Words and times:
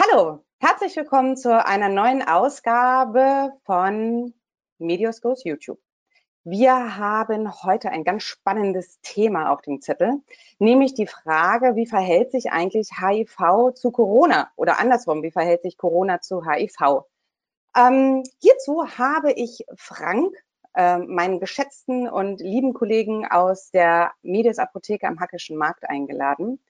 Hallo, 0.00 0.44
herzlich 0.60 0.94
willkommen 0.94 1.36
zu 1.36 1.64
einer 1.66 1.88
neuen 1.88 2.22
Ausgabe 2.22 3.50
von 3.64 4.32
Medios 4.78 5.20
Goes 5.20 5.42
YouTube. 5.42 5.80
Wir 6.44 6.96
haben 6.96 7.64
heute 7.64 7.90
ein 7.90 8.04
ganz 8.04 8.22
spannendes 8.22 9.00
Thema 9.02 9.50
auf 9.50 9.60
dem 9.60 9.80
Zettel, 9.80 10.22
nämlich 10.60 10.94
die 10.94 11.08
Frage, 11.08 11.74
wie 11.74 11.86
verhält 11.86 12.30
sich 12.30 12.52
eigentlich 12.52 12.90
HIV 13.00 13.74
zu 13.74 13.90
Corona 13.90 14.52
oder 14.54 14.78
andersrum, 14.78 15.24
wie 15.24 15.32
verhält 15.32 15.62
sich 15.62 15.76
Corona 15.76 16.20
zu 16.20 16.48
HIV? 16.48 17.02
Ähm, 17.76 18.22
hierzu 18.38 18.86
habe 18.98 19.32
ich 19.32 19.64
Frank, 19.74 20.32
äh, 20.76 20.98
meinen 20.98 21.40
geschätzten 21.40 22.08
und 22.08 22.40
lieben 22.40 22.72
Kollegen 22.72 23.26
aus 23.26 23.72
der 23.72 24.12
Medias 24.22 24.60
Apotheke 24.60 25.08
am 25.08 25.18
Hackischen 25.18 25.56
Markt 25.56 25.90
eingeladen. 25.90 26.60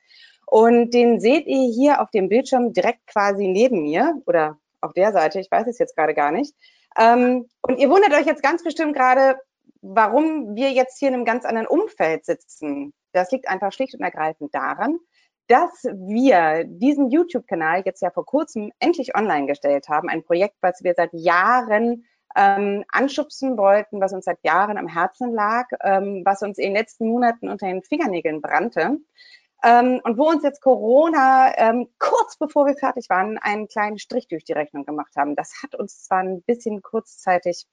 Und 0.51 0.95
den 0.95 1.21
seht 1.21 1.47
ihr 1.47 1.71
hier 1.71 2.01
auf 2.01 2.11
dem 2.11 2.31
Bildschirm 2.31 2.73
direkt 2.73 3.07
quasi 3.07 3.47
neben 3.47 3.83
mir 3.83 4.15
oder 4.25 4.59
auf 4.81 4.95
der 4.95 5.13
Seite, 5.13 5.41
ich 5.41 5.51
weiß 5.51 5.67
es 5.67 5.79
jetzt 5.79 5.95
gerade 5.95 6.15
gar 6.15 6.33
nicht. 6.33 6.55
Ähm, 6.97 7.47
und 7.61 7.79
ihr 7.79 7.91
wundert 7.91 8.15
euch 8.15 8.25
jetzt 8.25 8.43
ganz 8.43 8.65
bestimmt 8.65 8.97
gerade, 8.97 9.39
warum 9.83 10.55
wir 10.57 10.71
jetzt 10.71 10.99
hier 10.99 11.09
in 11.09 11.15
einem 11.15 11.27
ganz 11.27 11.45
anderen 11.45 11.67
Umfeld 11.67 12.25
sitzen. 12.25 12.95
Das 13.13 13.31
liegt 13.31 13.47
einfach 13.47 13.73
schlicht 13.73 13.95
und 13.95 14.01
ergreifend 14.01 14.55
daran, 14.55 14.99
dass 15.49 15.85
wir 15.85 16.65
diesen 16.65 17.11
YouTube-Kanal 17.11 17.83
jetzt 17.85 18.01
ja 18.01 18.11
vor 18.11 18.25
kurzem 18.25 18.73
endlich 18.79 19.15
online 19.17 19.47
gestellt 19.47 19.89
haben. 19.91 20.09
Ein 20.09 20.25
Projekt, 20.25 20.57
was 20.63 20.83
wir 20.83 20.95
seit 20.97 21.13
Jahren 21.13 22.07
ähm, 22.35 22.85
anschubsen 22.89 23.59
wollten, 23.59 24.01
was 24.01 24.15
uns 24.15 24.25
seit 24.25 24.43
Jahren 24.45 24.79
am 24.79 24.89
Herzen 24.89 25.35
lag, 25.35 25.67
ähm, 25.83 26.23
was 26.25 26.41
uns 26.41 26.57
in 26.57 26.69
den 26.69 26.75
letzten 26.75 27.07
Monaten 27.07 27.51
unter 27.51 27.67
den 27.67 27.83
Fingernägeln 27.83 28.41
brannte. 28.41 28.99
Ähm, 29.65 30.01
und 30.05 30.19
wo 30.19 30.29
uns 30.29 30.45
jetzt 30.45 30.61
Corona 30.61 31.53
ähm, 31.57 31.89
kurz 31.99 32.37
bevor 32.37 32.67
wir 32.67 32.77
fertig 32.77 33.09
waren, 33.11 33.39
einen 33.39 33.69
kleinen 33.69 33.99
Strich 33.99 34.29
durch 34.29 34.45
die 34.45 34.53
Rechnung 34.53 34.85
gemacht 34.85 35.17
haben. 35.17 35.35
Das 35.35 35.63
hat 35.63 35.75
uns 35.75 36.05
zwar 36.05 36.21
ein 36.21 36.43
bisschen 36.43 36.81
kurzzeitig 36.83 37.67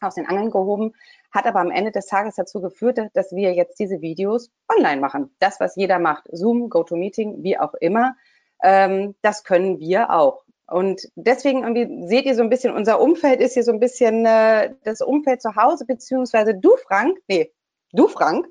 aus 0.00 0.14
den 0.14 0.26
Angeln 0.26 0.50
gehoben, 0.50 0.94
hat 1.32 1.46
aber 1.46 1.60
am 1.60 1.70
Ende 1.70 1.90
des 1.90 2.06
Tages 2.06 2.36
dazu 2.36 2.60
geführt, 2.60 2.98
dass 3.14 3.32
wir 3.32 3.52
jetzt 3.52 3.78
diese 3.78 4.00
Videos 4.00 4.50
online 4.68 5.00
machen. 5.00 5.34
Das, 5.38 5.60
was 5.60 5.76
jeder 5.76 5.98
macht, 5.98 6.24
Zoom, 6.30 6.70
GoToMeeting, 6.70 7.42
wie 7.42 7.58
auch 7.58 7.74
immer, 7.74 8.14
ähm, 8.62 9.14
das 9.22 9.44
können 9.44 9.78
wir 9.80 10.10
auch. 10.10 10.44
Und 10.66 11.08
deswegen 11.14 11.62
irgendwie 11.62 12.06
seht 12.08 12.26
ihr 12.26 12.34
so 12.34 12.42
ein 12.42 12.50
bisschen, 12.50 12.74
unser 12.74 13.00
Umfeld 13.00 13.40
ist 13.40 13.54
hier 13.54 13.64
so 13.64 13.72
ein 13.72 13.80
bisschen 13.80 14.26
äh, 14.26 14.74
das 14.84 15.00
Umfeld 15.00 15.40
zu 15.40 15.56
Hause, 15.56 15.86
beziehungsweise 15.86 16.54
du, 16.54 16.76
Frank, 16.86 17.18
nee, 17.26 17.52
du, 17.92 18.06
Frank, 18.06 18.46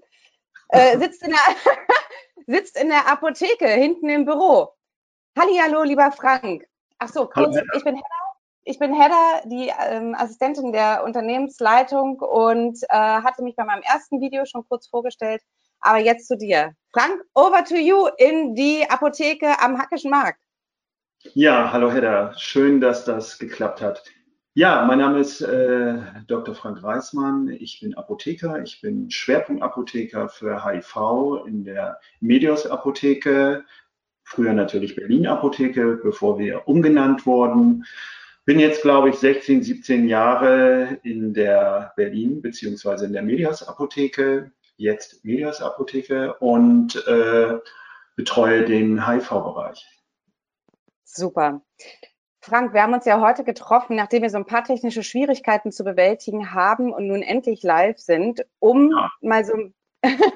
äh, 0.69 0.97
sitzt 0.97 1.23
in 1.23 1.31
der 1.31 1.39
sitzt 2.47 2.79
in 2.79 2.89
der 2.89 3.07
Apotheke 3.11 3.67
hinten 3.67 4.09
im 4.09 4.25
Büro. 4.25 4.73
Hallihallo, 5.37 5.83
lieber 5.83 6.11
Frank. 6.11 6.65
Ach 6.99 7.09
so, 7.09 7.27
kurz, 7.27 7.55
Hallo, 7.55 7.67
ich 7.75 7.83
bin 7.83 7.95
Hedda. 7.95 8.27
Ich 8.63 8.79
bin 8.79 8.93
Hedda, 8.93 9.41
die 9.45 9.71
ähm, 9.89 10.15
Assistentin 10.15 10.73
der 10.73 11.03
Unternehmensleitung 11.05 12.19
und 12.19 12.77
äh, 12.89 12.97
hatte 12.97 13.43
mich 13.43 13.55
bei 13.55 13.63
meinem 13.63 13.81
ersten 13.83 14.19
Video 14.19 14.45
schon 14.45 14.67
kurz 14.67 14.87
vorgestellt. 14.87 15.41
Aber 15.79 15.99
jetzt 15.99 16.27
zu 16.27 16.35
dir. 16.35 16.73
Frank, 16.91 17.21
over 17.33 17.63
to 17.63 17.75
you 17.75 18.07
in 18.17 18.55
die 18.55 18.85
Apotheke 18.89 19.59
am 19.61 19.77
Hackischen 19.77 20.11
Markt. 20.11 20.41
Ja, 21.33 21.71
hallo 21.71 21.91
Hedda. 21.91 22.33
Schön, 22.37 22.81
dass 22.81 23.05
das 23.05 23.37
geklappt 23.37 23.81
hat. 23.81 24.03
Ja, 24.57 24.85
mein 24.85 24.97
Name 24.97 25.19
ist 25.19 25.39
äh, 25.41 25.99
Dr. 26.25 26.55
Frank 26.55 26.81
Reismann. 26.81 27.47
Ich 27.59 27.79
bin 27.79 27.93
Apotheker. 27.93 28.59
Ich 28.63 28.81
bin 28.81 29.11
Schwerpunktapotheker 29.11 30.29
für 30.29 30.65
HIV 30.65 31.45
in 31.45 31.63
der 31.63 31.99
Medios 32.21 32.65
Apotheke. 32.65 33.65
Früher 34.23 34.53
natürlich 34.53 34.95
Berlin 34.95 35.27
Apotheke, 35.27 35.99
bevor 36.01 36.39
wir 36.39 36.67
umgenannt 36.67 37.27
wurden. 37.27 37.85
Bin 38.45 38.59
jetzt, 38.59 38.81
glaube 38.81 39.09
ich, 39.09 39.17
16, 39.17 39.61
17 39.61 40.07
Jahre 40.07 40.97
in 41.03 41.35
der 41.35 41.93
Berlin 41.95 42.41
beziehungsweise 42.41 43.05
in 43.05 43.13
der 43.13 43.21
Medios 43.21 43.61
Apotheke, 43.61 44.51
jetzt 44.77 45.23
Medios 45.23 45.61
Apotheke 45.61 46.33
und 46.39 46.95
äh, 47.05 47.59
betreue 48.15 48.65
den 48.65 49.07
HIV-Bereich. 49.07 49.85
Super. 51.03 51.61
Frank, 52.47 52.73
wir 52.73 52.81
haben 52.81 52.93
uns 52.93 53.03
ja 53.03 53.19
heute 53.19 53.43
getroffen, 53.43 53.97
nachdem 53.97 54.21
wir 54.21 54.29
so 54.29 54.37
ein 54.37 54.45
paar 54.45 54.63
technische 54.63 55.03
Schwierigkeiten 55.03 55.73
zu 55.73 55.83
bewältigen 55.83 56.53
haben 56.53 56.93
und 56.93 57.05
nun 57.05 57.21
endlich 57.21 57.61
live 57.61 57.99
sind, 57.99 58.45
um 58.59 58.89
ja. 58.91 59.11
mal 59.19 59.43
so 59.43 59.53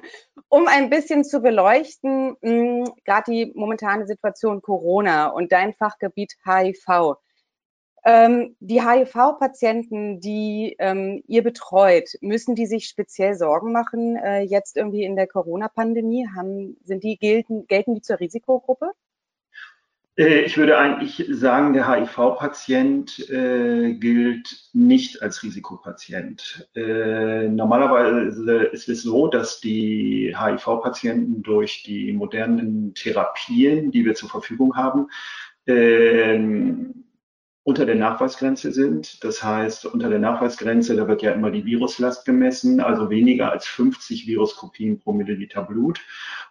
um 0.49 0.67
ein 0.67 0.89
bisschen 0.89 1.23
zu 1.23 1.39
beleuchten, 1.39 2.35
hm, 2.41 2.83
gerade 3.05 3.31
die 3.31 3.53
momentane 3.55 4.07
Situation 4.07 4.61
Corona 4.61 5.27
und 5.27 5.53
dein 5.53 5.73
Fachgebiet 5.73 6.33
HIV. 6.43 7.15
Ähm, 8.03 8.57
die 8.59 8.81
HIV-Patienten, 8.81 10.19
die 10.19 10.75
ähm, 10.79 11.23
ihr 11.27 11.43
betreut, 11.43 12.09
müssen 12.19 12.55
die 12.55 12.65
sich 12.65 12.87
speziell 12.87 13.35
Sorgen 13.35 13.71
machen 13.71 14.17
äh, 14.17 14.41
jetzt 14.41 14.75
irgendwie 14.75 15.05
in 15.05 15.15
der 15.15 15.27
Corona-Pandemie? 15.27 16.27
sind 16.83 17.05
die 17.05 17.17
gelten, 17.17 17.67
gelten 17.67 17.95
die 17.95 18.01
zur 18.01 18.19
Risikogruppe? 18.19 18.91
Äh, 20.17 20.41
ich 20.41 20.57
würde 20.57 20.77
eigentlich 20.77 21.25
sagen, 21.29 21.73
der 21.73 21.87
HIV-Patient 21.89 23.29
äh, 23.29 23.93
gilt 23.93 24.69
nicht 24.73 25.21
als 25.21 25.43
Risikopatient. 25.43 26.69
Äh, 26.75 27.47
normalerweise 27.47 28.63
ist 28.65 28.89
es 28.89 29.03
so, 29.03 29.27
dass 29.27 29.61
die 29.61 30.35
HIV-Patienten 30.37 31.43
durch 31.43 31.83
die 31.83 32.11
modernen 32.13 32.93
Therapien, 32.93 33.91
die 33.91 34.05
wir 34.05 34.15
zur 34.15 34.29
Verfügung 34.29 34.75
haben, 34.75 35.07
äh, 35.65 36.37
unter 37.63 37.85
der 37.85 37.95
Nachweisgrenze 37.95 38.71
sind. 38.71 39.23
Das 39.23 39.43
heißt, 39.43 39.85
unter 39.85 40.09
der 40.09 40.17
Nachweisgrenze, 40.17 40.95
da 40.95 41.07
wird 41.07 41.21
ja 41.21 41.31
immer 41.31 41.51
die 41.51 41.63
Viruslast 41.63 42.25
gemessen, 42.25 42.79
also 42.79 43.11
weniger 43.11 43.51
als 43.51 43.67
50 43.67 44.25
Viruskopien 44.25 44.99
pro 44.99 45.13
Milliliter 45.13 45.61
Blut 45.61 46.01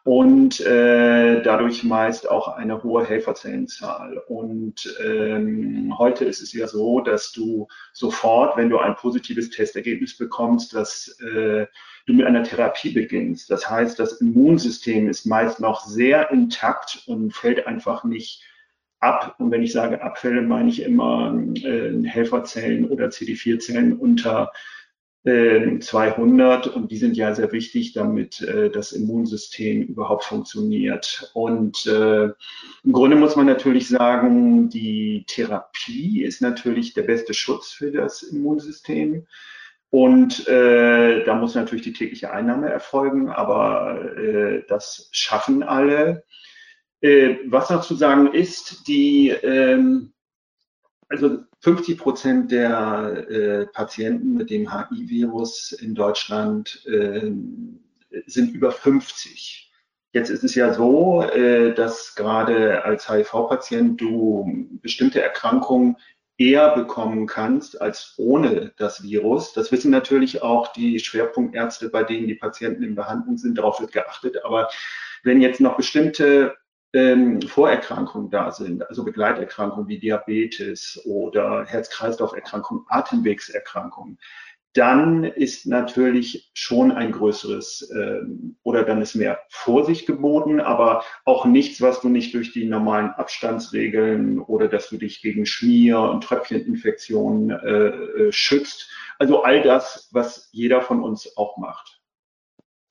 und 0.04 0.60
äh, 0.60 1.42
dadurch 1.42 1.82
meist 1.82 2.30
auch 2.30 2.46
eine 2.48 2.84
hohe 2.84 3.04
Helferzellenzahl. 3.04 4.18
Und 4.28 4.96
ähm, 5.04 5.98
heute 5.98 6.24
ist 6.24 6.42
es 6.42 6.52
ja 6.52 6.68
so, 6.68 7.00
dass 7.00 7.32
du 7.32 7.66
sofort, 7.92 8.56
wenn 8.56 8.70
du 8.70 8.78
ein 8.78 8.94
positives 8.94 9.50
Testergebnis 9.50 10.16
bekommst, 10.16 10.74
dass 10.74 11.08
äh, 11.20 11.66
du 12.06 12.12
mit 12.12 12.24
einer 12.24 12.44
Therapie 12.44 12.90
beginnst. 12.90 13.50
Das 13.50 13.68
heißt, 13.68 13.98
das 13.98 14.20
Immunsystem 14.20 15.08
ist 15.08 15.26
meist 15.26 15.58
noch 15.58 15.84
sehr 15.84 16.30
intakt 16.30 17.02
und 17.06 17.34
fällt 17.34 17.66
einfach 17.66 18.04
nicht 18.04 18.44
ab. 19.00 19.34
Und 19.38 19.50
wenn 19.50 19.62
ich 19.62 19.72
sage 19.72 20.02
Abfälle, 20.02 20.42
meine 20.42 20.68
ich 20.68 20.82
immer 20.82 21.36
äh, 21.56 22.02
Helferzellen 22.04 22.88
oder 22.88 23.06
CD4-Zellen 23.06 23.96
unter 23.96 24.52
äh, 25.24 25.78
200 25.78 26.68
und 26.68 26.90
die 26.90 26.96
sind 26.96 27.16
ja 27.16 27.34
sehr 27.34 27.52
wichtig, 27.52 27.92
damit 27.92 28.40
äh, 28.40 28.70
das 28.70 28.92
Immunsystem 28.92 29.82
überhaupt 29.82 30.24
funktioniert. 30.24 31.30
Und 31.34 31.86
äh, 31.86 32.24
im 32.24 32.92
Grunde 32.92 33.16
muss 33.16 33.36
man 33.36 33.46
natürlich 33.46 33.88
sagen, 33.88 34.70
die 34.70 35.24
Therapie 35.26 36.22
ist 36.22 36.40
natürlich 36.40 36.94
der 36.94 37.02
beste 37.02 37.34
Schutz 37.34 37.70
für 37.70 37.90
das 37.90 38.22
Immunsystem. 38.22 39.26
Und 39.90 40.46
äh, 40.46 41.24
da 41.24 41.34
muss 41.34 41.56
natürlich 41.56 41.84
die 41.84 41.92
tägliche 41.92 42.30
Einnahme 42.32 42.70
erfolgen, 42.70 43.28
aber 43.28 44.16
äh, 44.16 44.62
das 44.68 45.08
schaffen 45.10 45.64
alle. 45.64 46.22
Äh, 47.00 47.36
was 47.46 47.70
noch 47.70 47.82
zu 47.82 47.94
sagen 47.94 48.32
ist, 48.32 48.86
die, 48.86 49.30
ähm, 49.30 50.12
also 51.08 51.38
50 51.60 51.98
Prozent 51.98 52.52
der 52.52 53.26
äh, 53.28 53.66
Patienten 53.66 54.34
mit 54.34 54.50
dem 54.50 54.72
HIV-Virus 54.72 55.72
in 55.72 55.94
Deutschland 55.94 56.84
äh, 56.86 57.30
sind 58.26 58.54
über 58.54 58.70
50. 58.70 59.70
Jetzt 60.12 60.30
ist 60.30 60.42
es 60.42 60.54
ja 60.54 60.74
so, 60.74 61.22
äh, 61.22 61.72
dass 61.74 62.14
gerade 62.14 62.84
als 62.84 63.08
HIV-Patient 63.08 64.00
du 64.00 64.68
bestimmte 64.82 65.22
Erkrankungen 65.22 65.96
eher 66.36 66.74
bekommen 66.74 67.26
kannst 67.26 67.80
als 67.80 68.14
ohne 68.16 68.72
das 68.78 69.02
Virus. 69.02 69.52
Das 69.52 69.70
wissen 69.70 69.90
natürlich 69.90 70.42
auch 70.42 70.72
die 70.72 70.98
Schwerpunktärzte, 70.98 71.90
bei 71.90 72.02
denen 72.02 72.26
die 72.26 72.34
Patienten 72.34 72.82
in 72.82 72.94
Behandlung 72.94 73.36
sind. 73.36 73.58
Darauf 73.58 73.80
wird 73.80 73.92
geachtet. 73.92 74.42
Aber 74.44 74.68
wenn 75.22 75.42
jetzt 75.42 75.60
noch 75.60 75.76
bestimmte 75.76 76.56
ähm, 76.92 77.40
Vorerkrankungen 77.42 78.30
da 78.30 78.50
sind, 78.50 78.88
also 78.88 79.04
Begleiterkrankungen 79.04 79.88
wie 79.88 79.98
Diabetes 79.98 81.00
oder 81.04 81.64
Herz-Kreislauf-Erkrankungen, 81.64 82.84
Atemwegserkrankungen, 82.88 84.18
dann 84.72 85.24
ist 85.24 85.66
natürlich 85.66 86.50
schon 86.54 86.92
ein 86.92 87.10
größeres 87.10 87.90
ähm, 87.92 88.56
oder 88.62 88.84
dann 88.84 89.02
ist 89.02 89.16
mehr 89.16 89.40
Vorsicht 89.48 90.06
geboten, 90.06 90.60
aber 90.60 91.02
auch 91.24 91.44
nichts, 91.44 91.80
was 91.80 92.00
du 92.00 92.08
nicht 92.08 92.34
durch 92.34 92.52
die 92.52 92.66
normalen 92.66 93.10
Abstandsregeln 93.10 94.38
oder 94.38 94.68
dass 94.68 94.88
du 94.88 94.96
dich 94.96 95.22
gegen 95.22 95.44
Schmier- 95.44 96.10
und 96.10 96.22
Tröpfcheninfektionen 96.22 97.50
äh, 97.50 97.86
äh 98.28 98.32
schützt. 98.32 98.90
Also 99.18 99.42
all 99.42 99.62
das, 99.62 100.08
was 100.12 100.48
jeder 100.52 100.82
von 100.82 101.02
uns 101.02 101.36
auch 101.36 101.56
macht. 101.56 101.99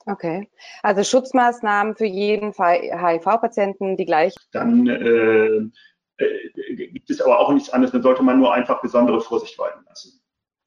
Okay, 0.09 0.49
also 0.81 1.03
Schutzmaßnahmen 1.03 1.95
für 1.95 2.05
jeden 2.05 2.53
HIV-Patienten 2.53 3.95
die 3.95 4.05
gleichen. 4.05 4.39
Dann 4.51 4.87
äh, 4.87 5.69
äh, 6.17 6.99
ist 7.07 7.21
aber 7.21 7.39
auch 7.39 7.53
nichts 7.53 7.69
anderes. 7.69 7.91
Dann 7.91 8.01
sollte 8.01 8.23
man 8.23 8.39
nur 8.39 8.51
einfach 8.51 8.81
besondere 8.81 9.21
Vorsicht 9.21 9.59
walten 9.59 9.85
lassen. 9.87 10.19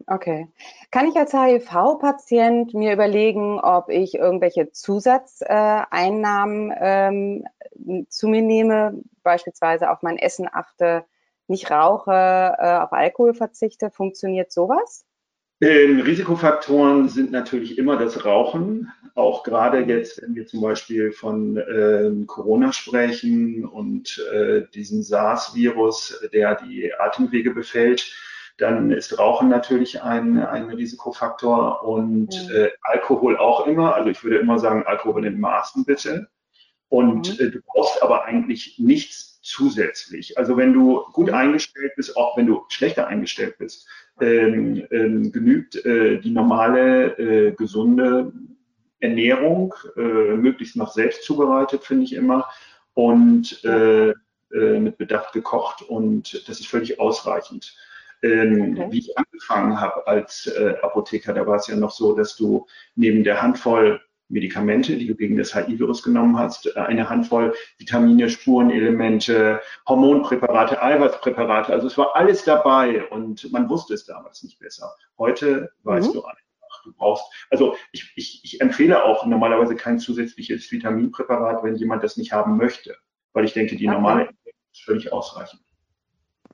Okay. 0.06 0.48
Kann 0.90 1.08
ich 1.08 1.16
als 1.16 1.32
HIV-Patient 1.32 2.74
mir 2.74 2.92
überlegen, 2.92 3.58
ob 3.58 3.88
ich 3.88 4.14
irgendwelche 4.14 4.70
Zusatzeinnahmen 4.70 6.70
äh, 6.70 7.08
ähm, 7.08 7.44
zu 8.08 8.28
mir 8.28 8.42
nehme, 8.42 9.02
beispielsweise 9.22 9.90
auf 9.90 10.02
mein 10.02 10.18
Essen 10.18 10.48
achte, 10.50 11.04
nicht 11.48 11.70
rauche, 11.70 12.12
äh, 12.12 12.78
auf 12.78 12.92
Alkohol 12.92 13.34
verzichte? 13.34 13.90
Funktioniert 13.90 14.52
sowas? 14.52 15.04
Ähm, 15.60 16.00
Risikofaktoren 16.00 17.08
sind 17.08 17.30
natürlich 17.30 17.78
immer 17.78 17.96
das 17.96 18.24
Rauchen, 18.24 18.90
auch 19.14 19.42
gerade 19.42 19.80
jetzt, 19.80 20.22
wenn 20.22 20.34
wir 20.34 20.46
zum 20.46 20.60
Beispiel 20.60 21.12
von 21.12 21.56
äh, 21.56 22.10
Corona 22.26 22.72
sprechen 22.72 23.64
und 23.64 24.18
äh, 24.32 24.62
diesen 24.74 25.02
SARS-Virus, 25.02 26.28
der 26.32 26.56
die 26.56 26.92
Atemwege 26.94 27.52
befällt, 27.52 28.12
dann 28.58 28.90
ist 28.90 29.18
Rauchen 29.18 29.48
natürlich 29.48 30.02
ein, 30.02 30.38
ein 30.38 30.70
Risikofaktor 30.70 31.84
und 31.84 32.34
ja. 32.34 32.64
äh, 32.64 32.70
Alkohol 32.82 33.36
auch 33.36 33.66
immer. 33.66 33.94
Also 33.94 34.10
ich 34.10 34.22
würde 34.22 34.38
immer 34.38 34.58
sagen, 34.58 34.84
Alkohol 34.86 35.26
in 35.26 35.40
Maßen 35.40 35.84
bitte. 35.84 36.28
Und 36.88 37.38
mhm. 37.38 37.46
äh, 37.46 37.50
du 37.50 37.60
brauchst 37.66 38.02
aber 38.02 38.24
eigentlich 38.24 38.78
nichts 38.78 39.40
zusätzlich. 39.42 40.38
Also 40.38 40.56
wenn 40.56 40.72
du 40.72 41.02
gut 41.12 41.28
mhm. 41.28 41.34
eingestellt 41.34 41.92
bist, 41.96 42.16
auch 42.16 42.36
wenn 42.36 42.46
du 42.46 42.64
schlechter 42.68 43.08
eingestellt 43.08 43.56
bist, 43.58 43.88
ähm, 44.20 44.86
ähm, 44.90 45.32
genügt 45.32 45.84
äh, 45.84 46.20
die 46.20 46.30
normale, 46.30 47.18
äh, 47.18 47.52
gesunde 47.52 48.32
Ernährung, 49.02 49.74
äh, 49.96 50.00
möglichst 50.00 50.76
noch 50.76 50.92
selbst 50.92 51.24
zubereitet, 51.24 51.84
finde 51.84 52.04
ich 52.04 52.14
immer, 52.14 52.48
und 52.94 53.62
äh, 53.64 54.10
äh, 54.10 54.14
mit 54.78 54.98
Bedacht 54.98 55.32
gekocht. 55.32 55.82
Und 55.82 56.48
das 56.48 56.60
ist 56.60 56.68
völlig 56.68 57.00
ausreichend. 57.00 57.76
Ähm, 58.22 58.76
okay. 58.78 58.92
Wie 58.92 58.98
ich 59.00 59.18
angefangen 59.18 59.80
habe 59.80 60.06
als 60.06 60.46
äh, 60.46 60.76
Apotheker, 60.82 61.34
da 61.34 61.46
war 61.46 61.56
es 61.56 61.66
ja 61.66 61.76
noch 61.76 61.90
so, 61.90 62.14
dass 62.14 62.36
du 62.36 62.66
neben 62.94 63.24
der 63.24 63.42
Handvoll 63.42 64.00
Medikamente, 64.28 64.96
die 64.96 65.06
du 65.06 65.14
gegen 65.14 65.36
das 65.36 65.54
HIV-Virus 65.54 66.02
genommen 66.02 66.38
hast, 66.38 66.76
eine 66.76 67.08
Handvoll 67.10 67.54
Vitamine, 67.78 68.30
Spurenelemente, 68.30 69.60
Hormonpräparate, 69.86 70.82
Eiweißpräparate. 70.82 71.72
Also 71.72 71.86
es 71.86 71.98
war 71.98 72.16
alles 72.16 72.44
dabei 72.44 73.06
und 73.08 73.52
man 73.52 73.68
wusste 73.68 73.92
es 73.92 74.06
damals 74.06 74.42
nicht 74.42 74.58
besser. 74.58 74.94
Heute 75.18 75.72
weißt 75.82 76.08
mhm. 76.08 76.12
du 76.14 76.24
einfach, 76.24 76.41
du 76.84 76.92
brauchst, 76.92 77.24
also 77.50 77.76
ich, 77.92 78.12
ich, 78.16 78.40
ich 78.44 78.60
empfehle 78.60 79.04
auch 79.04 79.26
normalerweise 79.26 79.76
kein 79.76 79.98
zusätzliches 79.98 80.70
Vitaminpräparat, 80.70 81.62
wenn 81.62 81.76
jemand 81.76 82.02
das 82.02 82.16
nicht 82.16 82.32
haben 82.32 82.56
möchte, 82.56 82.96
weil 83.32 83.44
ich 83.44 83.52
denke, 83.52 83.76
die 83.76 83.88
okay. 83.88 83.94
normale 83.94 84.28
ist 84.72 84.84
völlig 84.84 85.12
ausreichend. 85.12 85.62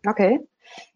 Okay. 0.06 0.40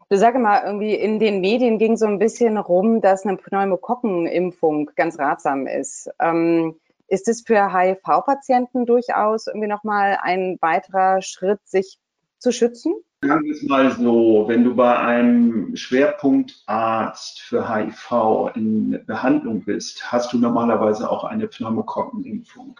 Du 0.08 0.18
sage 0.18 0.38
mal, 0.38 0.62
irgendwie 0.66 0.94
in 0.94 1.18
den 1.18 1.40
Medien 1.40 1.78
ging 1.78 1.96
so 1.96 2.06
ein 2.06 2.18
bisschen 2.18 2.58
rum, 2.58 3.00
dass 3.00 3.24
eine 3.24 3.38
Pneumokokkenimpfung 3.38 4.90
ganz 4.94 5.18
ratsam 5.18 5.66
ist. 5.66 6.10
Ähm, 6.20 6.78
ist 7.08 7.28
es 7.28 7.42
für 7.42 7.72
HIV-Patienten 7.72 8.86
durchaus 8.86 9.46
irgendwie 9.46 9.68
nochmal 9.68 10.18
ein 10.22 10.58
weiterer 10.60 11.20
Schritt, 11.22 11.60
sich 11.64 11.98
zu 12.42 12.52
schützen? 12.52 12.94
Sagen 13.24 13.44
wir 13.44 13.52
es 13.52 13.62
mal 13.62 13.92
so, 13.92 14.44
wenn 14.48 14.64
du 14.64 14.74
bei 14.74 14.98
einem 14.98 15.76
Schwerpunktarzt 15.76 17.40
für 17.40 17.72
HIV 17.72 18.50
in 18.56 19.00
Behandlung 19.06 19.64
bist, 19.64 20.10
hast 20.10 20.32
du 20.32 20.38
normalerweise 20.38 21.08
auch 21.08 21.22
eine 21.22 21.46
Pneumokokkenimpfung. 21.46 22.78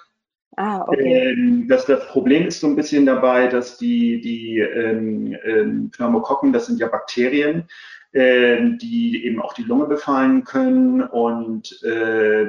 Ah, 0.57 0.83
okay. 0.87 1.31
Ähm, 1.31 1.67
das, 1.69 1.87
das 1.87 2.07
Problem 2.09 2.47
ist 2.47 2.61
so 2.61 2.67
ein 2.67 2.77
bisschen 2.77 3.07
dabei, 3.07 3.47
dass 3.47 3.79
die, 3.79 4.21
die 4.21 4.59
ähm, 4.59 5.35
ähm, 5.45 5.91
Pneumokokken, 5.91 6.53
das 6.53 6.67
sind 6.67 6.79
ja 6.79 6.89
Bakterien, 6.89 7.69
äh, 8.13 8.59
die 8.77 9.25
eben 9.25 9.41
auch 9.41 9.55
die 9.55 9.63
Lunge 9.63 9.87
befallen 9.87 10.45
können. 10.45 11.03
Und 11.03 11.83
äh, 11.85 12.49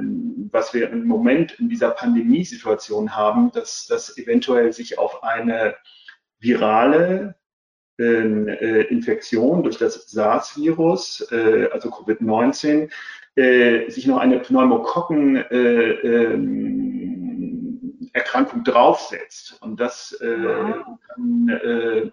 was 0.52 0.74
wir 0.74 0.90
im 0.90 1.06
Moment 1.06 1.60
in 1.60 1.70
dieser 1.70 1.92
Pandemiesituation 1.92 3.16
haben, 3.16 3.52
dass 3.52 3.86
das 3.88 4.18
eventuell 4.18 4.74
sich 4.74 4.98
auf 4.98 5.24
eine 5.24 5.76
virale 6.44 7.36
ähm, 8.00 8.48
äh, 8.48 8.82
Infektion 8.84 9.64
durch 9.64 9.78
das 9.78 10.10
SARS-Virus, 10.10 11.28
äh, 11.32 11.70
also 11.72 11.90
Covid-19, 11.90 12.92
äh, 13.36 13.90
sich 13.90 14.08
noch 14.08 14.18
eine 14.18 14.40
Pneumokokken 14.40 15.38
äh, 15.38 15.92
ähm, 15.92 16.90
draufsetzt. 18.64 19.62
Und 19.62 19.80
das 19.80 20.18
kann, 20.20 21.50
äh, 21.50 22.12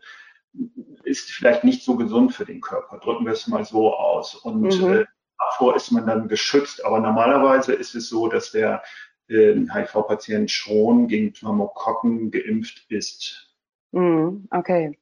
ist 1.05 1.31
vielleicht 1.31 1.65
nicht 1.65 1.85
so 1.85 1.97
gesund 1.97 2.35
für 2.35 2.45
den 2.45 2.61
Körper. 2.61 2.99
Drücken 2.99 3.25
wir 3.25 3.33
es 3.33 3.47
mal 3.47 3.65
so 3.65 3.95
aus. 3.95 4.35
Und 4.35 4.63
mhm. 4.63 5.07
davor 5.39 5.77
ist 5.77 5.93
man 5.93 6.07
dann 6.07 6.29
geschützt. 6.29 6.85
Aber 6.85 7.01
normalerweise 7.01 7.73
ist 7.73 7.95
es 7.95 8.09
so, 8.09 8.29
dass 8.29 8.51
der 8.51 8.83
HIV-Patient 9.29 10.51
schon 10.51 11.07
gegen 11.07 11.33
Pneumokokken 11.33 12.33
geimpft 12.33 12.91
ist. 12.91 13.50
Mhm, 13.93 14.49
okay. 14.51 14.99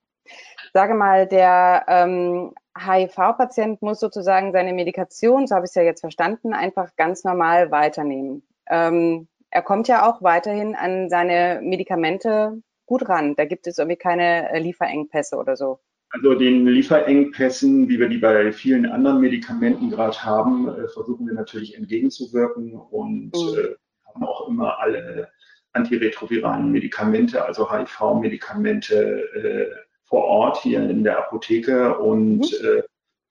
Sage 0.74 0.94
mal, 0.94 1.26
der 1.26 1.84
ähm, 1.88 2.52
HIV-Patient 2.78 3.82
muss 3.82 4.00
sozusagen 4.00 4.52
seine 4.52 4.72
Medikation, 4.72 5.46
so 5.46 5.54
habe 5.54 5.64
ich 5.64 5.70
es 5.70 5.74
ja 5.74 5.82
jetzt 5.82 6.00
verstanden, 6.00 6.52
einfach 6.52 6.94
ganz 6.96 7.24
normal 7.24 7.70
weiternehmen. 7.70 8.42
Ähm, 8.68 9.28
er 9.50 9.62
kommt 9.62 9.88
ja 9.88 10.08
auch 10.08 10.22
weiterhin 10.22 10.74
an 10.74 11.08
seine 11.08 11.60
Medikamente 11.62 12.62
gut 12.86 13.08
ran. 13.08 13.34
Da 13.36 13.44
gibt 13.44 13.66
es 13.66 13.78
irgendwie 13.78 13.96
keine 13.96 14.50
äh, 14.50 14.58
Lieferengpässe 14.58 15.36
oder 15.36 15.56
so. 15.56 15.80
Also 16.10 16.34
den 16.34 16.66
Lieferengpässen, 16.66 17.88
wie 17.88 17.98
wir 17.98 18.08
die 18.08 18.18
bei 18.18 18.50
vielen 18.52 18.86
anderen 18.86 19.20
Medikamenten 19.20 19.90
gerade 19.90 20.22
haben, 20.24 20.68
äh, 20.68 20.88
versuchen 20.88 21.26
wir 21.26 21.34
natürlich 21.34 21.76
entgegenzuwirken 21.76 22.74
und 22.74 23.32
mhm. 23.34 23.58
äh, 23.58 23.74
haben 24.06 24.24
auch 24.24 24.48
immer 24.48 24.78
alle 24.78 25.28
antiretroviralen 25.72 26.70
Medikamente, 26.70 27.44
also 27.44 27.70
HIV-Medikamente 27.70 28.94
äh, 29.34 29.88
vor 30.04 30.24
Ort 30.24 30.62
hier 30.62 30.88
in 30.88 31.04
der 31.04 31.18
Apotheke 31.18 31.98
und 31.98 32.38
mhm. 32.38 32.66
äh, 32.66 32.82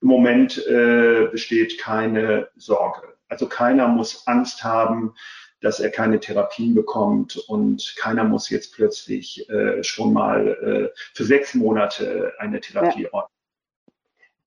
im 0.02 0.08
Moment 0.08 0.66
äh, 0.68 1.28
besteht 1.32 1.80
keine 1.80 2.50
Sorge. 2.56 3.02
Also 3.30 3.48
keiner 3.48 3.88
muss 3.88 4.28
Angst 4.28 4.64
haben, 4.64 5.16
dass 5.62 5.80
er 5.80 5.90
keine 5.90 6.20
Therapien 6.20 6.76
bekommt 6.76 7.36
und 7.48 7.96
keiner 7.98 8.24
muss 8.24 8.50
jetzt 8.50 8.76
plötzlich 8.76 9.50
äh, 9.50 9.84
schon 9.84 10.14
mal 10.14 10.48
äh, 10.94 11.00
für 11.14 11.24
sechs 11.24 11.56
Monate 11.56 12.34
eine 12.38 12.60
Therapie 12.60 13.04
ja. 13.04 13.10
ordnen. 13.14 13.37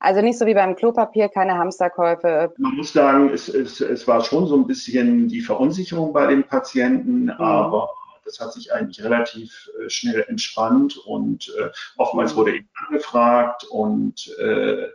Also 0.00 0.22
nicht 0.22 0.38
so 0.38 0.46
wie 0.46 0.54
beim 0.54 0.76
Klopapier, 0.76 1.28
keine 1.28 1.58
Hamsterkäufe. 1.58 2.54
Man 2.56 2.76
muss 2.76 2.92
sagen, 2.92 3.28
es, 3.28 3.48
es, 3.48 3.80
es 3.80 4.08
war 4.08 4.24
schon 4.24 4.46
so 4.46 4.56
ein 4.56 4.66
bisschen 4.66 5.28
die 5.28 5.42
Verunsicherung 5.42 6.12
bei 6.14 6.26
den 6.26 6.42
Patienten, 6.42 7.24
mhm. 7.24 7.30
aber 7.30 7.90
das 8.24 8.40
hat 8.40 8.54
sich 8.54 8.72
eigentlich 8.72 9.04
relativ 9.04 9.70
äh, 9.78 9.90
schnell 9.90 10.24
entspannt 10.28 10.96
und 10.96 11.52
äh, 11.58 11.68
oftmals 11.98 12.32
mhm. 12.32 12.38
wurde 12.38 12.56
eben 12.56 12.68
angefragt 12.88 13.64
und 13.70 14.34
äh, 14.38 14.86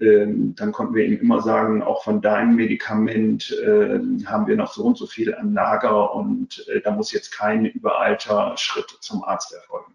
ähm, 0.00 0.54
dann 0.54 0.72
konnten 0.72 0.94
wir 0.94 1.04
ihm 1.04 1.20
immer 1.20 1.42
sagen, 1.42 1.82
auch 1.82 2.04
von 2.04 2.22
deinem 2.22 2.54
Medikament 2.54 3.50
äh, 3.50 3.98
haben 4.26 4.46
wir 4.46 4.56
noch 4.56 4.72
so 4.72 4.84
und 4.84 4.96
so 4.96 5.06
viel 5.06 5.34
an 5.34 5.52
Lager 5.52 6.14
und 6.14 6.66
äh, 6.68 6.80
da 6.80 6.92
muss 6.92 7.12
jetzt 7.12 7.32
kein 7.32 7.66
überalter 7.66 8.56
Schritt 8.56 8.96
zum 9.00 9.24
Arzt 9.24 9.52
erfolgen. 9.52 9.92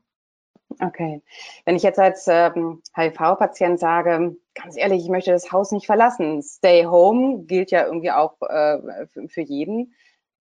Okay. 0.79 1.21
Wenn 1.65 1.75
ich 1.75 1.83
jetzt 1.83 1.99
als 1.99 2.27
ähm, 2.27 2.81
HIV-Patient 2.95 3.79
sage, 3.79 4.35
ganz 4.55 4.77
ehrlich, 4.77 5.03
ich 5.03 5.09
möchte 5.09 5.31
das 5.31 5.51
Haus 5.51 5.71
nicht 5.71 5.85
verlassen, 5.85 6.41
Stay 6.41 6.85
Home 6.85 7.43
gilt 7.45 7.71
ja 7.71 7.85
irgendwie 7.85 8.11
auch 8.11 8.41
äh, 8.41 9.07
für 9.27 9.41
jeden, 9.41 9.93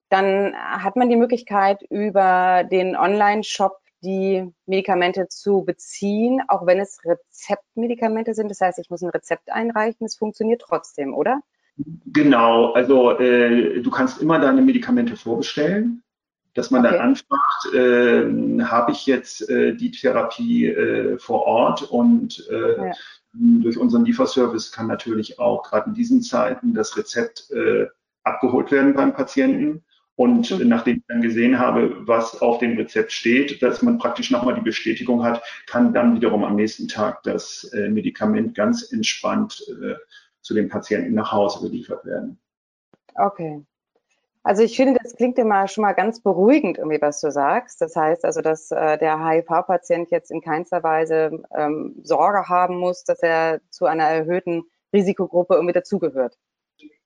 dann 0.09 0.55
hat 0.55 0.97
man 0.97 1.09
die 1.09 1.17
Möglichkeit 1.17 1.83
über 1.89 2.65
den 2.65 2.97
Online-Shop 2.97 3.79
die 4.03 4.53
Medikamente 4.67 5.29
zu 5.29 5.65
beziehen, 5.65 6.43
auch 6.49 6.67
wenn 6.67 6.81
es 6.81 7.01
Rezeptmedikamente 7.05 8.35
sind. 8.35 8.51
Das 8.51 8.61
heißt, 8.61 8.79
ich 8.79 8.91
muss 8.91 9.03
ein 9.03 9.11
Rezept 9.11 9.51
einreichen. 9.51 10.05
Es 10.05 10.17
funktioniert 10.17 10.61
trotzdem, 10.61 11.15
oder? 11.15 11.41
Genau, 12.07 12.73
also 12.73 13.19
äh, 13.19 13.81
du 13.81 13.91
kannst 13.91 14.21
immer 14.21 14.39
deine 14.39 14.61
Medikamente 14.61 15.17
vorbestellen, 15.17 16.03
dass 16.55 16.71
man 16.71 16.85
okay. 16.85 16.97
dann 16.97 17.09
anfragt, 17.09 17.75
äh, 17.75 18.65
habe 18.65 18.93
ich 18.93 19.07
jetzt 19.07 19.49
äh, 19.49 19.75
die 19.75 19.91
Therapie 19.91 20.67
äh, 20.67 21.19
vor 21.19 21.47
Ort 21.47 21.83
und 21.91 22.47
äh, 22.51 22.89
ja. 22.89 22.93
durch 23.33 23.79
unseren 23.79 24.05
Lieferservice 24.05 24.73
kann 24.73 24.87
natürlich 24.87 25.39
auch 25.39 25.63
gerade 25.63 25.89
in 25.89 25.95
diesen 25.95 26.23
Zeiten 26.23 26.75
das 26.75 26.97
Rezept 26.97 27.51
äh, 27.51 27.87
abgeholt 28.25 28.71
werden 28.71 28.95
beim 28.95 29.15
Patienten. 29.15 29.85
Und 30.15 30.51
mhm. 30.51 30.69
nachdem 30.69 30.99
ich 30.99 31.03
dann 31.09 31.23
gesehen 31.23 31.59
habe, 31.59 32.07
was 32.07 32.43
auf 32.43 32.59
dem 32.59 32.77
Rezept 32.77 33.13
steht, 33.13 33.63
dass 33.63 33.81
man 33.81 33.97
praktisch 33.97 34.31
nochmal 34.31 34.55
die 34.55 34.61
Bestätigung 34.61 35.25
hat, 35.25 35.43
kann 35.67 35.95
dann 35.95 36.15
wiederum 36.15 36.45
am 36.45 36.55
nächsten 36.55 36.87
Tag 36.87 37.23
das 37.23 37.65
äh, 37.73 37.89
Medikament 37.89 38.55
ganz 38.55 38.93
entspannt 38.93 39.65
zu 40.43 40.55
dem 40.55 40.69
Patienten 40.69 41.15
nach 41.15 41.33
Hause 41.33 41.67
geliefert 41.67 42.05
werden. 42.05 42.39
Okay. 43.15 43.65
Also 44.45 44.63
ich 44.63 44.77
finde, 44.77 44.99
das 45.03 45.15
klingt 45.15 45.39
immer 45.39 45.69
schon 45.69 45.83
mal 45.83 45.93
ganz 45.93 46.21
beruhigend, 46.21 46.79
irgendwie, 46.79 47.01
was 47.01 47.21
du 47.21 47.31
sagst. 47.31 47.81
Das 47.81 47.95
heißt 47.95 48.25
also, 48.25 48.41
dass 48.41 48.71
äh, 48.73 48.99
der 48.99 49.25
HIV-Patient 49.25 50.11
jetzt 50.11 50.33
in 50.33 50.41
keinster 50.41 50.83
Weise 50.83 51.43
ähm, 51.57 51.95
Sorge 52.03 52.49
haben 52.49 52.77
muss, 52.79 53.05
dass 53.05 53.21
er 53.21 53.61
zu 53.71 53.87
einer 53.87 54.05
erhöhten 54.05 54.65
Risikogruppe 54.93 55.55
irgendwie 55.55 55.75
dazugehört. 55.75 56.37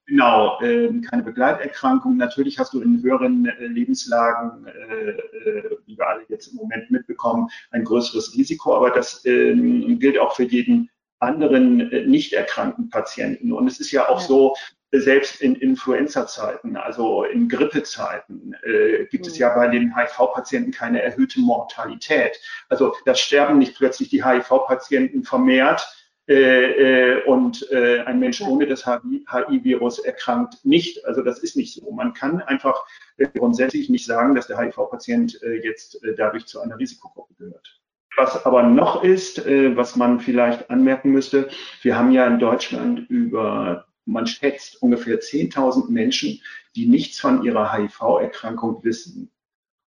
Genau, 0.06 0.60
äh, 0.60 0.88
keine 1.10 1.24
Begleiterkrankung. 1.24 2.16
Natürlich 2.16 2.58
hast 2.58 2.72
du 2.72 2.80
in 2.80 3.02
höheren 3.02 3.46
äh, 3.46 3.66
Lebenslagen, 3.66 4.66
äh, 4.66 5.10
äh, 5.10 5.78
wie 5.84 5.98
wir 5.98 6.08
alle 6.08 6.22
jetzt 6.28 6.46
im 6.48 6.56
Moment 6.56 6.90
mitbekommen, 6.90 7.48
ein 7.72 7.84
größeres 7.84 8.34
Risiko, 8.36 8.76
aber 8.76 8.90
das 8.90 9.24
ähm, 9.26 9.98
gilt 9.98 10.18
auch 10.18 10.36
für 10.36 10.44
jeden 10.44 10.88
anderen 11.18 11.90
äh, 11.90 12.06
nicht 12.06 12.32
erkrankten 12.34 12.88
Patienten. 12.88 13.52
Und 13.52 13.66
es 13.66 13.80
ist 13.80 13.90
ja 13.90 14.08
auch 14.08 14.20
so, 14.20 14.54
selbst 15.00 15.40
in 15.40 15.56
Influenza-Zeiten, 15.56 16.76
also 16.76 17.24
in 17.24 17.48
Grippezeiten, 17.48 18.54
äh, 18.62 19.06
gibt 19.06 19.24
mhm. 19.24 19.30
es 19.30 19.38
ja 19.38 19.54
bei 19.54 19.68
den 19.68 19.96
HIV-Patienten 19.96 20.70
keine 20.70 21.02
erhöhte 21.02 21.40
Mortalität. 21.40 22.38
Also 22.68 22.94
da 23.04 23.14
sterben 23.14 23.58
nicht 23.58 23.76
plötzlich 23.76 24.08
die 24.08 24.24
HIV-Patienten 24.24 25.24
vermehrt 25.24 25.86
äh, 26.28 27.12
äh, 27.12 27.24
und 27.24 27.70
äh, 27.70 28.00
ein 28.00 28.18
Mensch 28.18 28.40
ja. 28.40 28.48
ohne 28.48 28.66
das 28.66 28.84
HIV-Virus 28.84 30.00
erkrankt 30.00 30.64
nicht. 30.64 31.04
Also 31.06 31.22
das 31.22 31.38
ist 31.38 31.56
nicht 31.56 31.72
so. 31.74 31.88
Man 31.92 32.14
kann 32.14 32.40
einfach 32.42 32.84
äh, 33.16 33.28
grundsätzlich 33.28 33.88
nicht 33.90 34.06
sagen, 34.06 34.34
dass 34.34 34.48
der 34.48 34.58
HIV-Patient 34.58 35.40
äh, 35.42 35.64
jetzt 35.64 36.00
dadurch 36.16 36.46
zu 36.46 36.60
einer 36.60 36.78
Risikogruppe 36.78 37.34
gehört. 37.34 37.80
Was 38.16 38.44
aber 38.46 38.62
noch 38.62 39.04
ist, 39.04 39.44
was 39.44 39.94
man 39.94 40.20
vielleicht 40.20 40.70
anmerken 40.70 41.10
müsste, 41.10 41.50
wir 41.82 41.98
haben 41.98 42.12
ja 42.12 42.26
in 42.26 42.38
Deutschland 42.38 43.10
über 43.10 43.85
man 44.06 44.26
schätzt 44.26 44.82
ungefähr 44.82 45.20
10.000 45.20 45.90
Menschen, 45.90 46.40
die 46.74 46.86
nichts 46.86 47.20
von 47.20 47.42
ihrer 47.42 47.72
HIV-Erkrankung 47.72 48.82
wissen. 48.82 49.30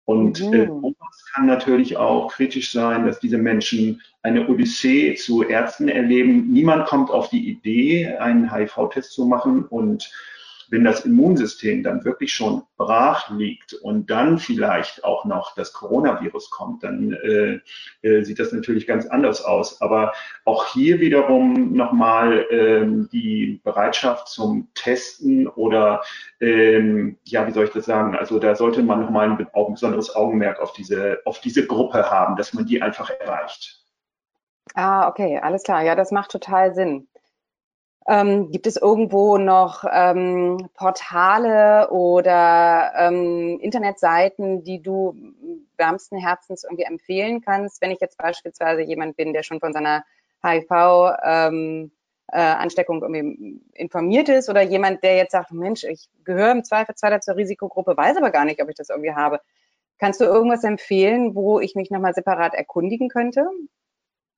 Und 0.04 0.40
mhm. 0.40 0.54
äh, 0.54 0.68
kann 1.34 1.46
natürlich 1.46 1.96
auch 1.96 2.32
kritisch 2.32 2.72
sein, 2.72 3.06
dass 3.06 3.20
diese 3.20 3.38
Menschen 3.38 4.02
eine 4.22 4.48
Odyssee 4.48 5.14
zu 5.14 5.42
Ärzten 5.42 5.88
erleben. 5.88 6.48
Niemand 6.50 6.86
kommt 6.86 7.10
auf 7.10 7.28
die 7.28 7.48
Idee, 7.48 8.16
einen 8.16 8.52
HIV-Test 8.52 9.12
zu 9.12 9.26
machen 9.26 9.64
und 9.66 10.10
wenn 10.70 10.84
das 10.84 11.04
Immunsystem 11.04 11.82
dann 11.82 12.04
wirklich 12.04 12.32
schon 12.32 12.62
brach 12.76 13.30
liegt 13.30 13.74
und 13.74 14.10
dann 14.10 14.38
vielleicht 14.38 15.04
auch 15.04 15.24
noch 15.24 15.54
das 15.54 15.72
Coronavirus 15.72 16.50
kommt, 16.50 16.84
dann 16.84 17.12
äh, 17.12 17.60
äh, 18.02 18.22
sieht 18.22 18.38
das 18.38 18.52
natürlich 18.52 18.86
ganz 18.86 19.06
anders 19.06 19.42
aus. 19.44 19.80
Aber 19.80 20.12
auch 20.44 20.66
hier 20.66 21.00
wiederum 21.00 21.72
nochmal 21.72 22.46
ähm, 22.50 23.08
die 23.12 23.60
Bereitschaft 23.64 24.28
zum 24.28 24.68
Testen 24.74 25.48
oder 25.48 26.02
ähm, 26.40 27.18
ja, 27.24 27.46
wie 27.46 27.52
soll 27.52 27.64
ich 27.64 27.72
das 27.72 27.86
sagen? 27.86 28.16
Also 28.16 28.38
da 28.38 28.54
sollte 28.54 28.82
man 28.82 29.00
nochmal 29.00 29.30
ein, 29.30 29.38
ein 29.52 29.72
besonderes 29.72 30.14
Augenmerk 30.14 30.60
auf 30.60 30.72
diese, 30.72 31.18
auf 31.24 31.40
diese 31.40 31.66
Gruppe 31.66 32.10
haben, 32.10 32.36
dass 32.36 32.52
man 32.52 32.66
die 32.66 32.82
einfach 32.82 33.10
erreicht. 33.10 33.84
Ah, 34.74 35.08
okay, 35.08 35.38
alles 35.42 35.62
klar. 35.62 35.82
Ja, 35.82 35.94
das 35.94 36.10
macht 36.10 36.30
total 36.30 36.74
Sinn. 36.74 37.08
Ähm, 38.10 38.50
gibt 38.50 38.66
es 38.66 38.78
irgendwo 38.78 39.36
noch 39.36 39.84
ähm, 39.92 40.70
Portale 40.72 41.90
oder 41.90 42.90
ähm, 42.96 43.58
Internetseiten, 43.60 44.64
die 44.64 44.80
du 44.80 45.14
wärmsten 45.76 46.16
Herzens 46.16 46.64
irgendwie 46.64 46.84
empfehlen 46.84 47.42
kannst, 47.42 47.82
wenn 47.82 47.90
ich 47.90 48.00
jetzt 48.00 48.16
beispielsweise 48.16 48.80
jemand 48.80 49.18
bin, 49.18 49.34
der 49.34 49.42
schon 49.42 49.60
von 49.60 49.74
seiner 49.74 50.04
HIV-Ansteckung 50.42 53.04
ähm, 53.04 53.60
äh, 53.74 53.82
informiert 53.82 54.30
ist 54.30 54.48
oder 54.48 54.62
jemand, 54.62 55.04
der 55.04 55.16
jetzt 55.16 55.32
sagt, 55.32 55.52
Mensch, 55.52 55.84
ich 55.84 56.08
gehöre 56.24 56.52
im 56.52 56.64
Zweifelsfall 56.64 57.20
zur 57.20 57.36
Risikogruppe, 57.36 57.94
weiß 57.94 58.16
aber 58.16 58.30
gar 58.30 58.46
nicht, 58.46 58.62
ob 58.62 58.70
ich 58.70 58.76
das 58.76 58.88
irgendwie 58.88 59.12
habe. 59.12 59.38
Kannst 59.98 60.22
du 60.22 60.24
irgendwas 60.24 60.64
empfehlen, 60.64 61.34
wo 61.34 61.60
ich 61.60 61.74
mich 61.74 61.90
nochmal 61.90 62.14
separat 62.14 62.54
erkundigen 62.54 63.10
könnte? 63.10 63.46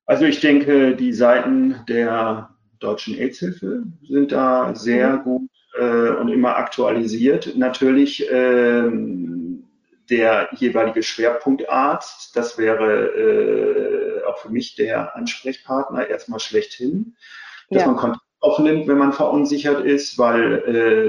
Also 0.05 0.25
ich 0.25 0.41
denke, 0.41 0.97
die 0.97 1.13
Seiten 1.13 1.85
der 1.87 2.49
Deutschen 2.81 3.15
AIDS-Hilfe 3.15 3.83
sind 4.07 4.31
da 4.31 4.75
sehr 4.75 5.17
mhm. 5.17 5.23
gut 5.23 5.49
äh, 5.79 6.09
und 6.09 6.27
immer 6.27 6.57
aktualisiert. 6.57 7.55
Natürlich 7.55 8.27
ähm, 8.29 9.63
der 10.09 10.49
jeweilige 10.53 11.03
Schwerpunktarzt, 11.03 12.35
das 12.35 12.57
wäre 12.57 13.05
äh, 13.07 14.25
auch 14.27 14.39
für 14.39 14.49
mich 14.49 14.75
der 14.75 15.15
Ansprechpartner 15.15 16.07
erstmal 16.07 16.39
schlechthin, 16.39 17.15
dass 17.69 17.83
ja. 17.83 17.87
man 17.87 17.95
Kontakt 17.95 18.25
aufnimmt, 18.41 18.87
wenn 18.87 18.97
man 18.97 19.13
verunsichert 19.13 19.85
ist, 19.85 20.17
weil 20.17 20.53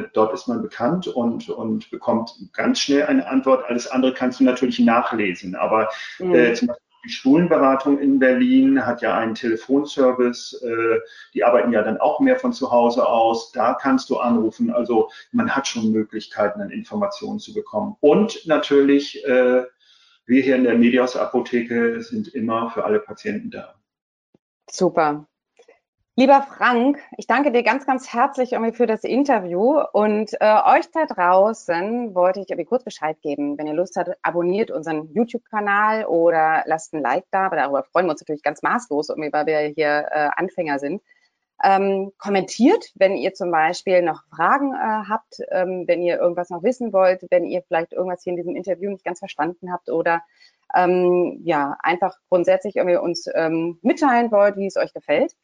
äh, 0.05 0.09
dort 0.12 0.35
ist 0.35 0.49
man 0.49 0.61
bekannt 0.62 1.09
und, 1.09 1.49
und 1.49 1.91
bekommt 1.91 2.35
ganz 2.52 2.81
schnell 2.81 3.05
eine 3.05 3.26
Antwort. 3.26 3.64
Alles 3.67 3.91
andere 3.91 4.12
kannst 4.12 4.38
du 4.38 4.45
natürlich 4.45 4.79
nachlesen, 4.79 5.55
aber 5.55 5.88
mhm. 6.19 6.35
äh, 6.35 6.55
zum 6.55 6.69
Beispiel 6.69 6.92
die 7.05 7.11
Schulenberatung 7.11 7.99
in 7.99 8.19
Berlin 8.19 8.85
hat 8.87 9.03
ja 9.03 9.17
einen 9.17 9.35
Telefonservice. 9.35 10.63
Äh, 10.63 11.01
die 11.35 11.45
arbeiten 11.45 11.73
ja 11.73 11.83
dann 11.83 11.99
auch 11.99 12.21
mehr 12.21 12.37
von 12.37 12.53
zu 12.53 12.71
Hause 12.71 13.07
aus. 13.07 13.51
Da 13.53 13.75
kannst 13.75 14.11
du 14.11 14.19
anrufen. 14.19 14.71
Also 14.71 15.11
man 15.33 15.55
hat 15.55 15.67
schon 15.67 15.91
Möglichkeiten, 15.91 16.61
an 16.61 16.71
Informationen 16.71 17.41
zu 17.41 17.53
bekommen. 17.53 17.97
Und 18.01 18.47
natürlich, 18.47 19.25
äh, 19.25 19.65
wir 20.27 20.43
hier 20.43 20.57
in 20.57 20.65
der 20.65 20.79
Medios 20.79 21.17
Apotheke 21.17 22.01
sind 22.03 22.29
immer 22.29 22.71
für 22.71 22.85
alle 22.85 23.01
Patienten 23.01 23.51
da. 23.51 23.75
Super. 24.71 25.27
Lieber 26.14 26.42
Frank, 26.42 26.99
ich 27.16 27.26
danke 27.26 27.52
dir 27.52 27.62
ganz, 27.62 27.87
ganz 27.87 28.12
herzlich 28.12 28.52
irgendwie 28.52 28.75
für 28.76 28.87
das 28.87 29.02
Interview 29.02 29.81
und 29.95 30.35
äh, 30.40 30.61
euch 30.66 30.90
da 30.92 31.07
draußen 31.07 32.14
wollte 32.14 32.40
ich 32.40 32.50
irgendwie 32.50 32.66
kurz 32.66 32.85
Bescheid 32.85 33.16
geben. 33.23 33.57
Wenn 33.57 33.66
ihr 33.66 33.73
Lust 33.73 33.97
habt, 33.97 34.11
abonniert 34.21 34.71
unseren 34.71 35.11
YouTube-Kanal 35.14 36.04
oder 36.04 36.64
lasst 36.66 36.92
ein 36.92 37.00
Like 37.00 37.25
da, 37.31 37.47
aber 37.47 37.57
darüber 37.57 37.83
freuen 37.85 38.04
wir 38.04 38.11
uns 38.11 38.21
natürlich 38.21 38.42
ganz 38.42 38.61
maßlos, 38.62 39.09
irgendwie, 39.09 39.33
weil 39.33 39.47
wir 39.47 39.59
hier 39.75 40.07
äh, 40.11 40.28
Anfänger 40.37 40.78
sind. 40.78 41.02
Ähm, 41.64 42.12
kommentiert, 42.19 42.92
wenn 42.97 43.16
ihr 43.16 43.33
zum 43.33 43.50
Beispiel 43.50 44.02
noch 44.02 44.23
Fragen 44.28 44.75
äh, 44.75 45.09
habt, 45.09 45.38
ähm, 45.50 45.85
wenn 45.87 46.02
ihr 46.02 46.19
irgendwas 46.19 46.50
noch 46.50 46.62
wissen 46.62 46.92
wollt, 46.92 47.25
wenn 47.31 47.47
ihr 47.47 47.62
vielleicht 47.62 47.95
irgendwas 47.95 48.23
hier 48.23 48.33
in 48.33 48.37
diesem 48.37 48.54
Interview 48.54 48.90
nicht 48.90 49.04
ganz 49.04 49.21
verstanden 49.21 49.73
habt 49.73 49.88
oder 49.88 50.21
ähm, 50.75 51.40
ja, 51.42 51.78
einfach 51.83 52.19
grundsätzlich 52.28 52.76
irgendwie 52.76 52.99
uns 52.99 53.28
ähm, 53.35 53.78
mitteilen 53.81 54.31
wollt, 54.31 54.59
wie 54.59 54.66
es 54.66 54.76
euch 54.76 54.92
gefällt. 54.92 55.35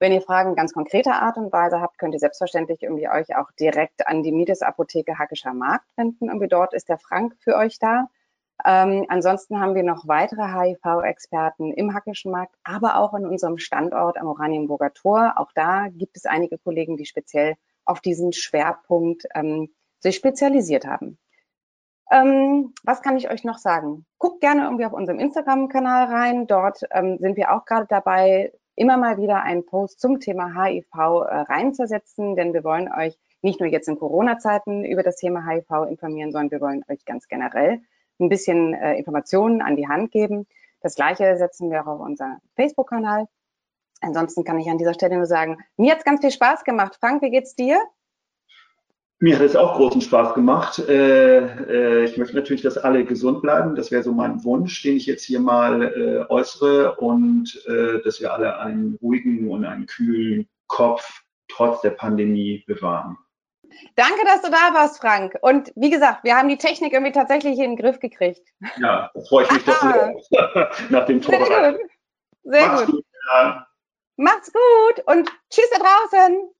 Wenn 0.00 0.12
ihr 0.12 0.20
Fragen 0.20 0.54
ganz 0.54 0.72
konkreter 0.72 1.22
Art 1.22 1.36
und 1.38 1.52
Weise 1.52 1.80
habt, 1.80 1.98
könnt 1.98 2.14
ihr 2.14 2.20
selbstverständlich 2.20 2.82
irgendwie 2.82 3.08
euch 3.08 3.34
auch 3.36 3.50
direkt 3.58 4.06
an 4.06 4.22
die 4.22 4.32
Mides 4.32 4.62
Apotheke 4.62 5.18
Hackischer 5.18 5.54
Markt 5.54 5.86
wenden. 5.96 6.28
Irgendwie 6.28 6.48
dort 6.48 6.72
ist 6.72 6.88
der 6.88 6.98
Frank 6.98 7.34
für 7.40 7.56
euch 7.56 7.78
da. 7.78 8.08
Ähm, 8.64 9.06
ansonsten 9.08 9.60
haben 9.60 9.74
wir 9.74 9.84
noch 9.84 10.06
weitere 10.08 10.42
HIV-Experten 10.42 11.72
im 11.72 11.94
Hackischen 11.94 12.32
Markt, 12.32 12.54
aber 12.64 12.96
auch 12.96 13.14
in 13.14 13.26
unserem 13.26 13.58
Standort 13.58 14.18
am 14.18 14.26
Oranienburger 14.26 14.92
Tor. 14.92 15.34
Auch 15.36 15.52
da 15.54 15.88
gibt 15.88 16.16
es 16.16 16.26
einige 16.26 16.58
Kollegen, 16.58 16.96
die 16.96 17.06
speziell 17.06 17.54
auf 17.84 18.00
diesen 18.00 18.32
Schwerpunkt 18.32 19.24
ähm, 19.34 19.70
sich 20.00 20.16
spezialisiert 20.16 20.86
haben. 20.86 21.18
Ähm, 22.10 22.72
was 22.84 23.02
kann 23.02 23.16
ich 23.16 23.30
euch 23.30 23.44
noch 23.44 23.58
sagen? 23.58 24.06
Guckt 24.18 24.40
gerne 24.40 24.64
irgendwie 24.64 24.86
auf 24.86 24.92
unserem 24.92 25.18
Instagram-Kanal 25.18 26.06
rein. 26.06 26.46
Dort 26.46 26.82
ähm, 26.90 27.18
sind 27.18 27.36
wir 27.36 27.52
auch 27.52 27.64
gerade 27.64 27.86
dabei, 27.88 28.52
immer 28.78 28.96
mal 28.96 29.18
wieder 29.18 29.42
einen 29.42 29.66
Post 29.66 30.00
zum 30.00 30.20
Thema 30.20 30.54
HIV 30.54 30.94
äh, 30.94 31.40
reinzusetzen, 31.40 32.36
denn 32.36 32.54
wir 32.54 32.64
wollen 32.64 32.90
euch 32.92 33.18
nicht 33.42 33.60
nur 33.60 33.68
jetzt 33.68 33.88
in 33.88 33.98
Corona-Zeiten 33.98 34.84
über 34.84 35.02
das 35.02 35.16
Thema 35.16 35.44
HIV 35.46 35.90
informieren, 35.90 36.32
sondern 36.32 36.50
wir 36.50 36.60
wollen 36.60 36.84
euch 36.88 37.04
ganz 37.04 37.28
generell 37.28 37.80
ein 38.20 38.28
bisschen 38.28 38.74
äh, 38.74 38.94
Informationen 38.94 39.62
an 39.62 39.76
die 39.76 39.88
Hand 39.88 40.10
geben. 40.10 40.46
Das 40.80 40.94
gleiche 40.94 41.36
setzen 41.36 41.70
wir 41.70 41.82
auch 41.82 41.86
auf 41.86 42.00
unseren 42.00 42.38
Facebook-Kanal. 42.54 43.26
Ansonsten 44.00 44.44
kann 44.44 44.58
ich 44.58 44.68
an 44.68 44.78
dieser 44.78 44.94
Stelle 44.94 45.16
nur 45.16 45.26
sagen, 45.26 45.58
mir 45.76 45.92
hat 45.92 45.98
es 45.98 46.04
ganz 46.04 46.20
viel 46.20 46.30
Spaß 46.30 46.64
gemacht. 46.64 46.96
Frank, 47.00 47.22
wie 47.22 47.30
geht's 47.30 47.56
dir? 47.56 47.80
Mir 49.20 49.36
hat 49.36 49.44
es 49.44 49.56
auch 49.56 49.76
großen 49.76 50.00
Spaß 50.00 50.34
gemacht. 50.34 50.78
Äh, 50.78 51.38
äh, 51.38 52.04
ich 52.04 52.16
möchte 52.16 52.36
natürlich, 52.36 52.62
dass 52.62 52.78
alle 52.78 53.04
gesund 53.04 53.42
bleiben. 53.42 53.74
Das 53.74 53.90
wäre 53.90 54.04
so 54.04 54.12
mein 54.12 54.44
Wunsch, 54.44 54.80
den 54.82 54.96
ich 54.96 55.06
jetzt 55.06 55.24
hier 55.24 55.40
mal 55.40 55.82
äh, 55.82 56.32
äußere 56.32 56.94
und 56.96 57.60
äh, 57.66 58.00
dass 58.04 58.20
wir 58.20 58.32
alle 58.32 58.60
einen 58.60 58.96
ruhigen 59.02 59.50
und 59.50 59.64
einen 59.64 59.86
kühlen 59.86 60.48
Kopf 60.68 61.22
trotz 61.48 61.80
der 61.80 61.90
Pandemie 61.90 62.62
bewahren. 62.68 63.18
Danke, 63.96 64.24
dass 64.24 64.42
du 64.42 64.50
da 64.50 64.72
warst, 64.72 65.00
Frank. 65.00 65.36
Und 65.42 65.72
wie 65.74 65.90
gesagt, 65.90 66.22
wir 66.22 66.36
haben 66.36 66.48
die 66.48 66.58
Technik 66.58 66.92
irgendwie 66.92 67.12
tatsächlich 67.12 67.58
in 67.58 67.74
den 67.74 67.76
Griff 67.76 67.98
gekriegt. 67.98 68.46
Ja, 68.80 69.10
da 69.12 69.20
freue 69.28 69.44
ich 69.44 69.52
mich 69.52 69.64
doch 69.64 69.80
sehr 70.30 70.70
nach 70.90 71.06
dem 71.06 71.20
Tor. 71.20 71.44
Sehr 71.44 71.72
gut. 71.72 71.80
Sehr 72.44 72.66
Macht's 72.66 72.86
gut. 72.86 72.94
gut 72.94 73.04
ja. 73.32 73.66
Macht's 74.16 74.52
gut 74.52 75.06
und 75.06 75.28
tschüss 75.50 75.70
da 75.70 75.78
draußen. 75.78 76.50